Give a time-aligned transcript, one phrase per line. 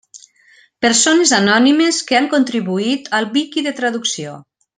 [0.85, 4.35] Persones anònimes que han contribuït al wiki de traducció.